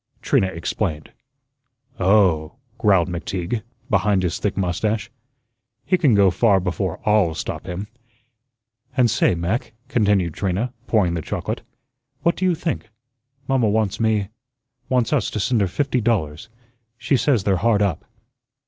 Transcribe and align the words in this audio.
Trina 0.23 0.47
explained. 0.47 1.11
"Oh!" 1.99 2.53
growled 2.79 3.07
McTeague, 3.07 3.61
behind 3.87 4.23
his 4.23 4.39
thick 4.39 4.57
mustache, 4.57 5.11
"he 5.85 5.95
can 5.95 6.15
go 6.15 6.31
far 6.31 6.59
before 6.59 6.99
I'LL 7.07 7.35
stop 7.35 7.67
him." 7.67 7.85
"And, 8.97 9.11
say, 9.11 9.35
Mac," 9.35 9.73
continued 9.89 10.33
Trina, 10.33 10.73
pouring 10.87 11.13
the 11.13 11.21
chocolate, 11.21 11.61
"what 12.23 12.35
do 12.35 12.45
you 12.45 12.55
think? 12.55 12.89
Mamma 13.47 13.69
wants 13.69 13.99
me 13.99 14.29
wants 14.89 15.13
us 15.13 15.29
to 15.29 15.39
send 15.39 15.61
her 15.61 15.67
fifty 15.67 16.01
dollars. 16.01 16.49
She 16.97 17.15
says 17.15 17.43
they're 17.43 17.55
hard 17.57 17.83
up." 17.83 18.03